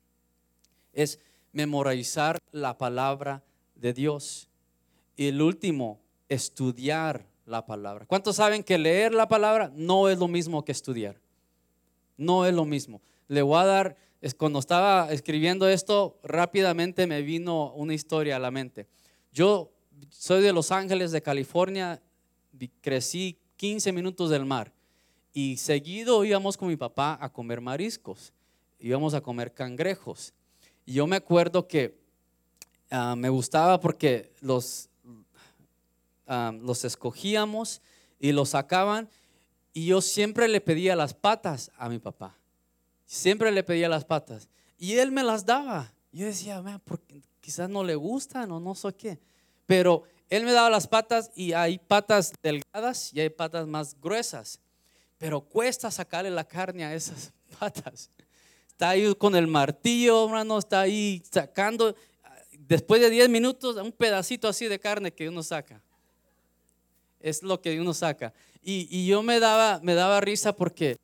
[0.93, 1.19] Es
[1.51, 3.43] memorizar la palabra
[3.75, 4.49] de Dios.
[5.17, 8.05] Y el último, estudiar la palabra.
[8.05, 11.21] ¿Cuántos saben que leer la palabra no es lo mismo que estudiar?
[12.17, 13.01] No es lo mismo.
[13.27, 13.97] Le voy a dar,
[14.37, 18.87] cuando estaba escribiendo esto, rápidamente me vino una historia a la mente.
[19.31, 19.71] Yo
[20.09, 22.01] soy de Los Ángeles, de California,
[22.81, 24.73] crecí 15 minutos del mar
[25.33, 28.33] y seguido íbamos con mi papá a comer mariscos,
[28.79, 30.33] íbamos a comer cangrejos.
[30.85, 31.97] Y yo me acuerdo que
[32.89, 34.89] ah, me gustaba porque los,
[36.27, 37.81] ah, los escogíamos
[38.19, 39.09] y los sacaban
[39.73, 42.37] y yo siempre le pedía las patas a mi papá.
[43.05, 44.49] Siempre le pedía las patas.
[44.77, 45.93] Y él me las daba.
[46.11, 49.19] Yo decía, porque quizás no le gustan o no sé qué.
[49.65, 54.59] Pero él me daba las patas y hay patas delgadas y hay patas más gruesas.
[55.17, 58.09] Pero cuesta sacarle la carne a esas patas
[58.75, 61.95] está ahí con el martillo, hermano, está ahí sacando,
[62.59, 65.81] después de 10 minutos, un pedacito así de carne que uno saca.
[67.25, 68.33] Es lo que uno saca.
[68.61, 70.97] Y, yo me daba, me daba risa porque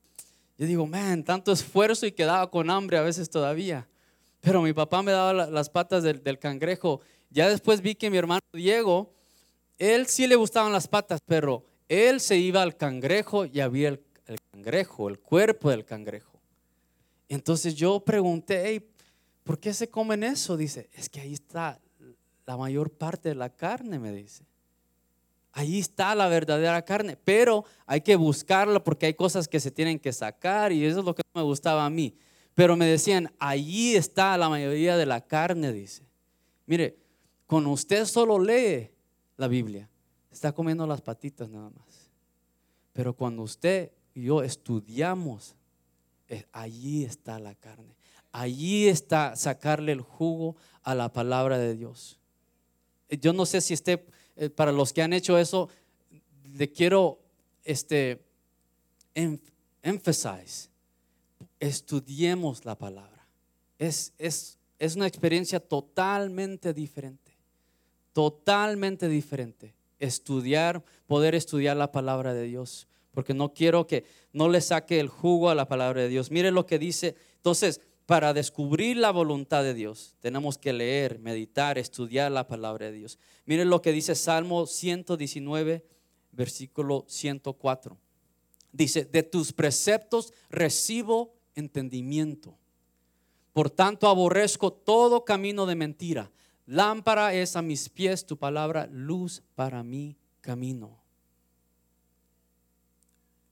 [0.56, 3.88] yo digo, man, tanto esfuerzo y quedaba con hambre a veces todavía.
[4.40, 7.02] Pero mi papá me daba las patas del, cangrejo.
[7.32, 9.12] Ya después vi que mi hermano Diego,
[9.80, 14.00] él sí le gustaban las patas, pero él se iba al cangrejo y había el
[14.52, 16.40] cangrejo, el cuerpo del cangrejo.
[17.30, 18.88] Entonces yo pregunté,
[19.44, 20.56] ¿por qué se comen eso?
[20.56, 21.80] Dice, es que ahí está
[22.46, 24.51] la mayor parte de la carne, me dice.
[25.54, 30.00] Ahí está la verdadera carne, pero hay que buscarla porque hay cosas que se tienen
[30.00, 32.16] que sacar y eso es lo que me gustaba a mí.
[32.54, 36.04] Pero me decían, ahí está la mayoría de la carne, dice.
[36.66, 36.98] Mire,
[37.48, 38.92] con usted solo lee
[39.38, 39.90] la Biblia,
[40.32, 42.12] está comiendo las patitas nada más.
[42.94, 45.56] Pero cuando usted y yo estudiamos
[46.52, 47.96] allí está la carne.
[48.32, 52.20] Allí está sacarle el jugo a la palabra de Dios.
[53.10, 54.06] Yo no sé si esté, eh,
[54.50, 55.70] para los que han hecho eso,
[56.54, 57.20] le quiero
[57.64, 58.22] este,
[59.84, 60.70] emphasize,
[61.60, 63.28] estudiemos la palabra.
[63.78, 67.32] Es, es, es una experiencia totalmente diferente,
[68.14, 69.74] totalmente diferente.
[70.00, 75.10] Estudiar, poder estudiar la palabra de Dios porque no quiero que no le saque el
[75.10, 76.32] jugo a la palabra de Dios.
[76.32, 77.16] Mire lo que dice.
[77.36, 82.94] Entonces, para descubrir la voluntad de Dios, tenemos que leer, meditar, estudiar la palabra de
[82.94, 83.20] Dios.
[83.46, 85.86] Mire lo que dice Salmo 119,
[86.32, 87.98] versículo 104.
[88.74, 92.58] Dice, de tus preceptos recibo entendimiento.
[93.54, 96.32] Por tanto, aborrezco todo camino de mentira.
[96.66, 101.02] Lámpara es a mis pies tu palabra, luz para mi camino.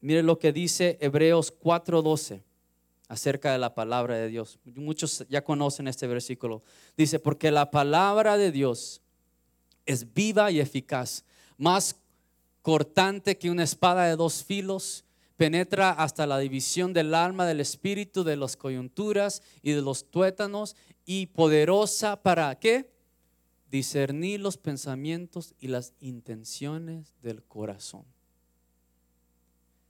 [0.01, 2.48] Mire lo que dice Hebreos 4:12
[3.09, 4.59] acerca de la palabra de Dios.
[4.63, 6.63] Muchos ya conocen este versículo.
[6.95, 9.01] Dice, porque la palabra de Dios
[9.85, 11.25] es viva y eficaz,
[11.57, 11.97] más
[12.61, 15.03] cortante que una espada de dos filos,
[15.37, 20.75] penetra hasta la división del alma, del espíritu, de las coyunturas y de los tuétanos,
[21.05, 22.91] y poderosa para qué?
[23.71, 28.03] Discernir los pensamientos y las intenciones del corazón.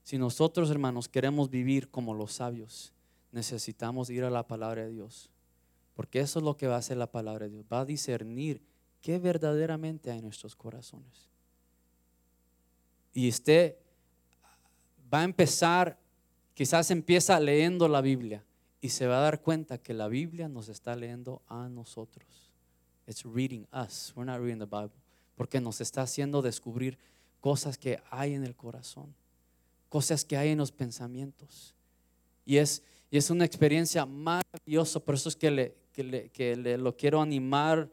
[0.04, 2.94] Si nosotros, hermanos, queremos vivir como los sabios,
[3.32, 5.30] necesitamos ir a la palabra de Dios.
[5.94, 7.64] Porque eso es lo que va a hacer la palabra de Dios.
[7.70, 8.62] Va a discernir
[9.00, 11.28] qué verdaderamente hay en nuestros corazones.
[13.12, 13.76] Y usted
[15.12, 15.98] va a empezar,
[16.54, 18.44] quizás empieza leyendo la Biblia
[18.80, 22.50] y se va a dar cuenta que la Biblia nos está leyendo a nosotros.
[23.06, 24.12] It's reading us.
[24.14, 24.96] We're not reading the Bible.
[25.34, 26.98] Porque nos está haciendo descubrir
[27.40, 29.14] cosas que hay en el corazón
[29.90, 31.74] cosas que hay en los pensamientos.
[32.46, 36.56] Y es, Y es una experiencia maravillosa, por eso es que, le, que, le, que
[36.56, 37.90] le, lo quiero animar,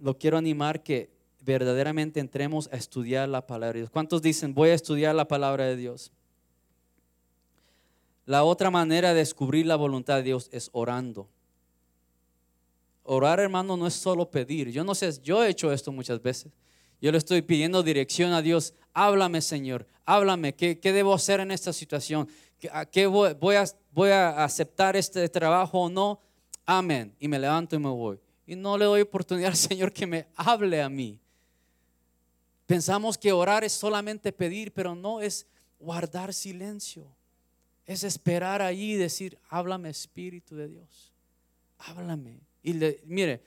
[0.00, 3.90] lo quiero animar que verdaderamente entremos a estudiar la palabra de Dios.
[3.90, 6.10] ¿Cuántos dicen, voy a estudiar la palabra de Dios?
[8.26, 11.28] La otra manera de descubrir la voluntad de Dios es orando.
[13.04, 14.72] Orar, hermano, no es solo pedir.
[14.72, 16.52] Yo no sé, yo he hecho esto muchas veces.
[17.00, 18.74] Yo le estoy pidiendo dirección a Dios.
[18.92, 19.86] Háblame, Señor.
[20.04, 20.56] Háblame.
[20.56, 22.28] ¿Qué, qué debo hacer en esta situación?
[22.72, 23.64] ¿A qué voy, voy, a,
[23.96, 26.20] voy a aceptar este trabajo o no?
[26.66, 27.16] Amén.
[27.18, 28.20] Y me levanto y me voy.
[28.46, 31.18] Y no le doy oportunidad al Señor que me hable a mí.
[32.66, 35.46] Pensamos que orar es solamente pedir, pero no es
[35.80, 37.06] guardar silencio.
[37.86, 41.12] Es esperar ahí y decir, háblame Espíritu de Dios.
[41.78, 42.40] Háblame.
[42.62, 42.74] Y
[43.06, 43.42] mire,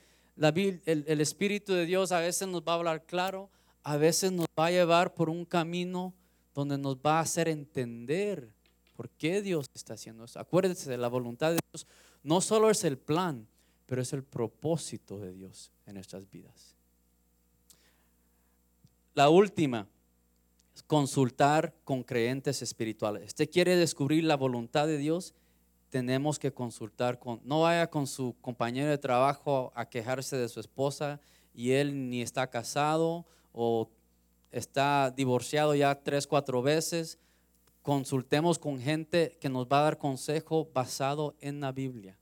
[0.85, 3.51] el, Espíritu de Dios a veces nos va a hablar claro,
[3.83, 6.13] a veces nos va a llevar por un camino
[6.55, 8.51] donde nos va a hacer entender
[8.99, 10.41] por qué Dios está haciendo eso.
[10.41, 11.87] Acuérdense de la voluntad de Dios.
[12.21, 13.47] No solo es el plan,
[13.85, 16.75] pero es el propósito de Dios en nuestras vidas.
[19.13, 19.87] La última
[20.75, 23.27] es consultar con creyentes espirituales.
[23.27, 25.33] Usted quiere descubrir la voluntad de Dios,
[25.87, 30.59] tenemos que consultar con, no vaya con su compañero de trabajo a quejarse de su
[30.59, 31.21] esposa
[31.53, 33.89] y él ni está casado o
[34.51, 37.17] está divorciado ya tres, cuatro veces.
[37.81, 42.17] Consultemos con gente que nos va a dar consejo basado en la Biblia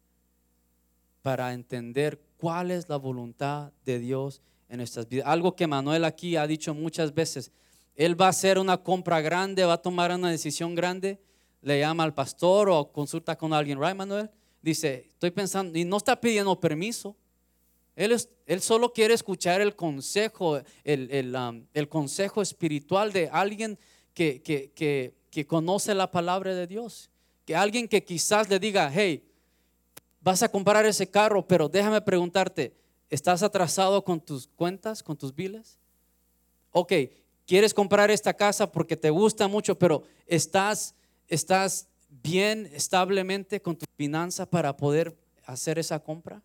[1.21, 5.27] para entender cuál es la voluntad de Dios en nuestras vidas.
[5.27, 7.51] Algo que Manuel aquí ha dicho muchas veces.
[7.95, 11.19] Él va a hacer una compra grande, va a tomar una decisión grande
[11.61, 14.29] le llama al pastor o consulta con alguien, ¿right, Manuel?
[14.61, 17.15] Dice, estoy pensando, y no está pidiendo permiso.
[17.95, 18.15] Él,
[18.45, 23.77] él solo quiere escuchar el consejo, el, um, consejo espiritual de alguien
[24.13, 25.13] que, que,
[25.45, 27.09] conoce la palabra de Dios.
[27.45, 29.23] Que alguien que quizás le diga, hey,
[30.21, 32.73] vas a comprar ese carro, pero déjame preguntarte,
[33.09, 35.77] ¿estás atrasado con tus cuentas, con tus biles?
[36.71, 36.93] Ok,
[37.45, 40.95] quieres comprar esta casa porque te gusta mucho, pero estás
[41.27, 41.87] ¿Estás
[42.23, 46.41] bien establemente con tu finanza para poder hacer esa compra?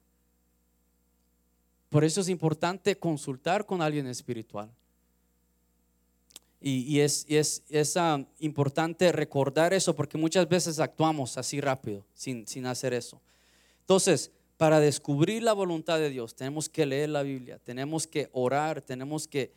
[1.89, 4.71] Por eso es importante consultar con alguien espiritual.
[6.65, 12.67] Y, es, es, ah, importante recordar eso porque muchas veces actuamos así rápido, sin, sin
[12.67, 13.21] hacer eso.
[13.81, 18.81] Entonces, para descubrir la voluntad de Dios, tenemos que leer la Biblia, tenemos que orar,
[18.81, 19.53] tenemos que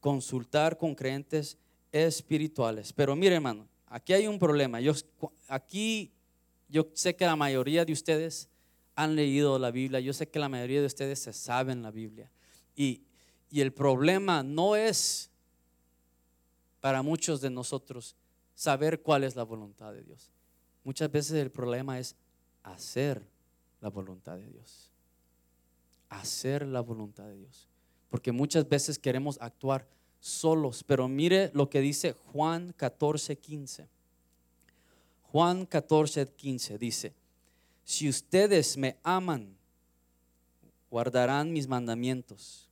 [0.00, 1.56] consultar con creyentes
[1.90, 2.92] espirituales.
[2.92, 4.82] Pero mire, hermano, aquí hay un problema.
[4.82, 4.92] Yo,
[5.48, 6.12] aquí
[6.68, 8.50] yo sé que la mayoría de ustedes
[8.94, 12.30] han leído la Biblia, yo sé que la mayoría de ustedes se saben la Biblia.
[12.76, 13.00] Y,
[13.50, 15.30] y el problema no es
[16.84, 18.14] para muchos de nosotros
[18.54, 20.30] saber cuál es la voluntad de Dios.
[20.84, 22.14] Muchas veces el problema es
[22.62, 23.26] hacer
[23.80, 24.90] la voluntad de Dios.
[26.10, 27.70] Hacer la voluntad de Dios.
[28.10, 29.88] Porque muchas veces queremos actuar
[30.20, 30.84] solos.
[30.84, 33.88] Pero mire lo que dice Juan 14, 15.
[35.32, 37.14] Juan 14, 15 dice,
[37.82, 39.56] si ustedes me aman,
[40.90, 42.63] guardarán mis mandamientos.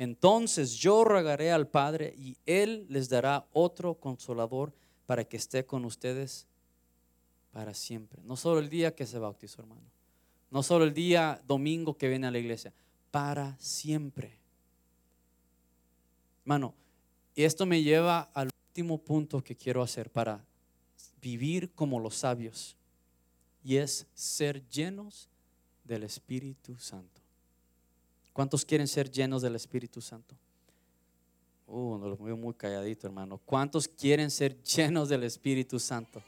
[0.00, 4.72] Entonces yo rogaré al Padre y Él les dará otro consolador
[5.04, 6.46] para que esté con ustedes
[7.52, 8.22] para siempre.
[8.24, 9.82] No solo el día que se bautizó, hermano.
[10.50, 12.72] No solo el día domingo que viene a la iglesia.
[13.10, 14.38] Para siempre.
[16.44, 16.72] Hermano,
[17.36, 20.42] esto me lleva al último punto que quiero hacer para
[21.20, 22.74] vivir como los sabios
[23.62, 25.28] y es ser llenos
[25.84, 27.19] del Espíritu Santo.
[28.40, 30.34] ¿Cuántos quieren ser llenos del Espíritu Santo?
[31.66, 33.38] Uh, no lo veo muy calladito, hermano.
[33.44, 36.22] ¿Cuántos quieren ser llenos del Espíritu Santo?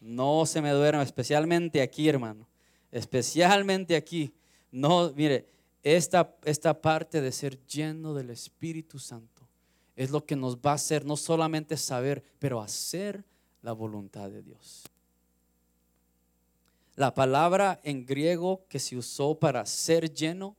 [0.00, 2.46] No se me duerma, especialmente aquí, hermano.
[2.92, 4.32] Especialmente aquí.
[4.70, 5.48] No, mire,
[5.82, 9.42] esta, esta parte de ser lleno del Espíritu Santo
[9.96, 13.24] es lo que nos va a hacer no solamente saber, pero hacer
[13.62, 14.84] la voluntad de Dios.
[16.94, 20.54] La palabra en griego que se usó para ser lleno,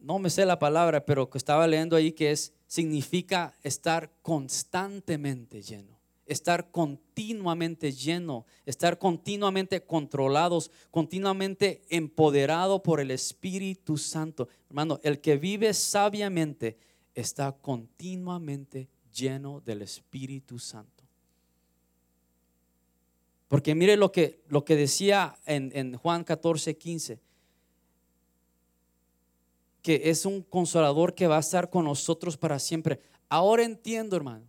[0.00, 5.62] no me sé la palabra, pero que estaba leyendo ahí que es significa estar constantemente
[5.62, 14.48] lleno, estar continuamente lleno, estar continuamente controlados, continuamente empoderado por el Espíritu Santo.
[14.68, 16.78] Hermano, el que vive sabiamente
[17.14, 21.04] está continuamente lleno del Espíritu Santo.
[23.48, 27.18] Porque mire lo que, lo que decía en, en Juan 14, 15,
[29.82, 33.00] que es un consolador que va a estar con nosotros para siempre.
[33.28, 34.44] Ahora entiendo, hermano.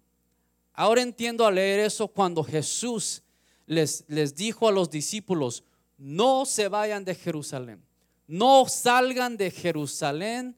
[0.73, 3.23] Ahora entiendo al leer eso cuando Jesús
[3.65, 5.63] les, les dijo a los discípulos,
[5.97, 7.83] no se vayan de Jerusalén,
[8.27, 10.55] no salgan de Jerusalén,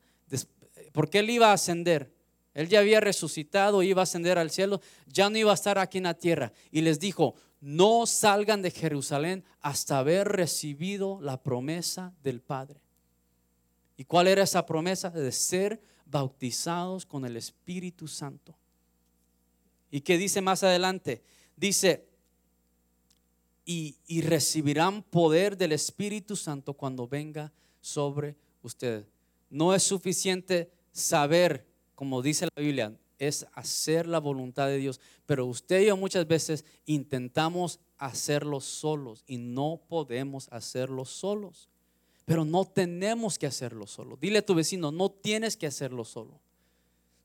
[0.93, 2.13] porque él iba a ascender.
[2.53, 5.97] Él ya había resucitado, iba a ascender al cielo, ya no iba a estar aquí
[5.97, 6.53] en la tierra.
[6.71, 12.82] Y les dijo, no salgan de Jerusalén hasta haber recibido la promesa del Padre.
[13.97, 15.09] ¿Y cuál era esa promesa?
[15.09, 18.55] De ser bautizados con el Espíritu Santo.
[19.91, 21.23] ¿Y qué dice más adelante?
[21.55, 22.07] Dice,
[23.65, 29.05] y, recibirán poder del Espíritu Santo cuando venga sobre ustedes.
[29.49, 31.65] No es suficiente saber
[31.95, 34.99] como dice la Biblia, es hacer la voluntad de Dios.
[35.25, 41.69] Pero usted y yo muchas veces intentamos hacerlo solos y no podemos hacerlo solos.
[42.25, 44.17] Pero no tenemos que hacerlo solo.
[44.19, 46.39] Dile a tu vecino, no tienes que hacerlo solo.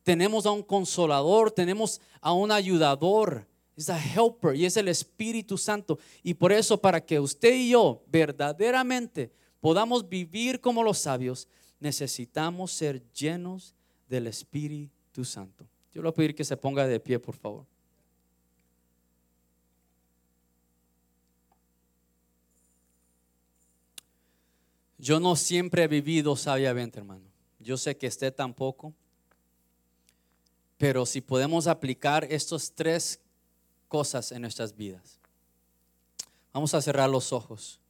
[0.03, 3.47] Tenemos a un consolador, tenemos a un ayudador,
[3.77, 5.99] es a helper y es el Espíritu Santo.
[6.23, 9.31] Y por eso para que usted y yo verdaderamente
[9.61, 11.47] podamos vivir como los sabios,
[11.79, 13.75] necesitamos ser llenos
[14.09, 15.69] del Espíritu Santo.
[15.93, 17.67] Yo le voy a pedir que se ponga de pie, por favor.
[24.99, 27.25] Yo no siempre he vivido sabiamente, hermano.
[27.61, 28.93] Yo sé que esté tampoco.
[30.77, 33.21] Pero si podemos aplicar estas tres
[33.89, 35.19] cosas en nuestras vidas.
[36.53, 37.81] Vamos a cerrar los ojos.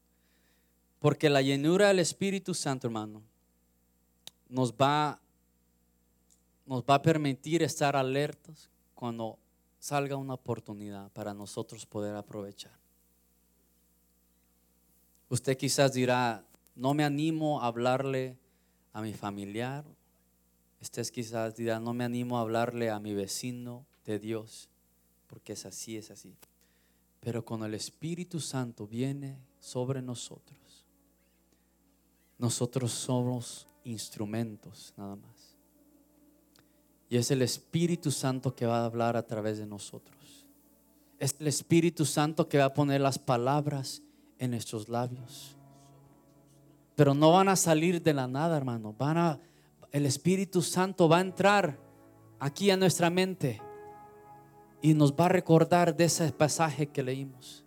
[1.01, 3.23] Porque la llenura del Espíritu Santo, hermano,
[4.49, 5.21] nos va
[6.69, 9.39] nos va a permitir estar alertos cuando
[9.79, 12.77] salga una oportunidad para nosotros poder aprovechar.
[15.31, 16.45] Usted quizás dirá,
[16.79, 18.39] no me animo a hablarle
[18.93, 19.85] a mi familiar.
[20.81, 24.69] Usted quizás dirá, no me animo a hablarle a mi vecino de Dios,
[25.27, 26.37] porque es así, es así.
[27.21, 30.87] Pero cuando el Espíritu Santo viene sobre nosotros,
[32.39, 35.57] nosotros somos instrumentos nada más.
[37.11, 40.47] Y es el Espíritu Santo que va a hablar a través de nosotros.
[41.19, 44.01] Es el Espíritu Santo que va a poner las palabras
[44.39, 45.58] en nuestros labios.
[46.99, 48.93] Pero no van a salir de la nada, hermano.
[48.99, 49.41] Van a,
[49.93, 51.79] el Espíritu Santo va a entrar
[52.41, 53.63] aquí a nuestra mente
[54.83, 57.65] y nos va a recordar de ese pasaje que leímos.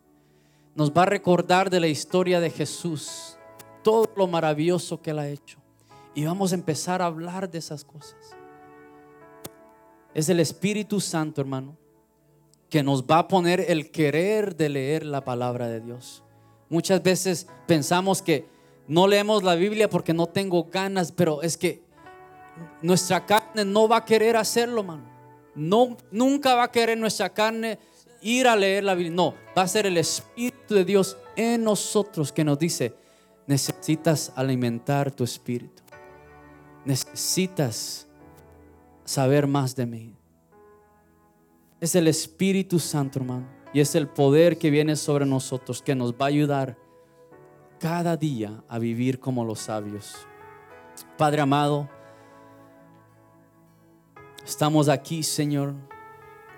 [0.76, 3.38] Nos va a recordar de la historia de Jesús,
[3.86, 5.60] todo lo maravilloso que Él ha hecho.
[6.14, 8.36] Y vamos a empezar a hablar de esas cosas.
[10.14, 11.78] Es el Espíritu Santo, hermano,
[12.70, 16.22] que nos va a poner el querer de leer la palabra de Dios.
[16.68, 18.60] Muchas veces pensamos que
[18.92, 21.82] no leemos la Biblia porque no tengo ganas, pero es que
[22.82, 25.06] nuestra carne no va a querer hacerlo, hermano.
[25.56, 27.80] No, nunca va a querer nuestra carne
[28.22, 29.16] ir a leer la Biblia.
[29.16, 32.94] No, va a ser el Espíritu de Dios en nosotros que nos dice,
[33.48, 35.84] necesitas alimentar tu espíritu.
[36.84, 38.08] Necesitas
[39.06, 40.16] saber más de mí.
[41.80, 43.48] Es el Espíritu Santo, hermano.
[43.74, 46.91] Y es el poder que viene sobre nosotros que nos va a ayudar
[47.82, 50.16] cada día a vivir como los sabios.
[51.18, 51.90] Padre amado,
[54.46, 55.74] estamos aquí, Señor,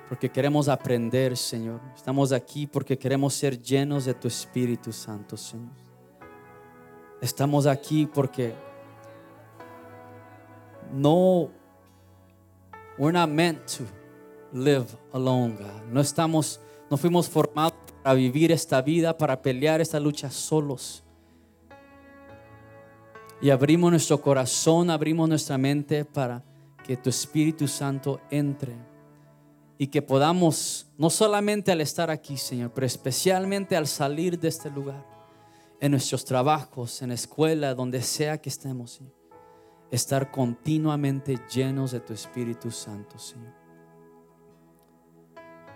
[0.10, 1.80] porque queremos aprender, Señor.
[1.96, 5.72] Estamos aquí porque queremos ser llenos de tu Espíritu Santo, Señor.
[7.22, 8.54] Estamos aquí porque
[10.92, 11.50] no
[12.98, 13.86] We're not meant to
[14.52, 15.92] live alone, God.
[15.92, 16.60] No estamos,
[16.92, 21.03] no fuimos formados para vivir esta vida, para pelear esta lucha solos.
[23.44, 26.42] Y abrimos nuestro corazón, abrimos nuestra mente para
[26.82, 28.74] que tu Espíritu Santo entre
[29.78, 34.70] y que podamos, no solamente al estar aquí, Señor, pero especialmente al salir de este
[34.70, 35.06] lugar,
[35.82, 39.02] en nuestros trabajos, en la escuela, donde sea que estemos,
[39.92, 43.54] estar continuamente llenos de tu Espíritu Santo, Señor,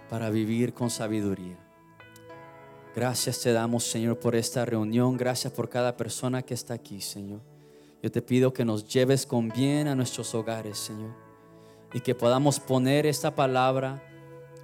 [0.09, 1.59] para vivir con sabiduría.
[2.95, 5.17] Gracias te damos, Señor, por esta reunión.
[5.17, 7.56] Gracias por cada persona que está aquí, Señor.
[8.07, 11.11] Yo te pido que nos lleves con bien a nuestros hogares, Señor,
[11.91, 14.01] y que podamos poner esta palabra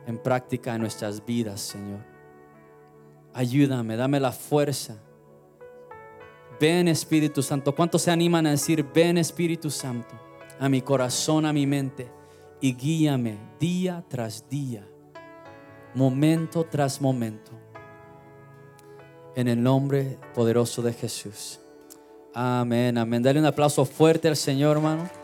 [0.08, 2.00] en práctica en nuestras vidas, Señor.
[3.34, 4.96] Ayúdame, dame la fuerza
[6.58, 7.76] Ven Espíritu Santo.
[7.76, 10.16] ¿Cuántos se animan a decir, ven Espíritu Santo
[10.58, 12.10] a mi corazón, a mi mente
[12.62, 14.88] y guíame día tras día,
[15.94, 17.52] momento tras momento?
[19.36, 21.60] En el nombre poderoso de Jesús.
[22.34, 23.22] Amén, amén.
[23.22, 25.23] Dale un aplauso fuerte al Señor, hermano.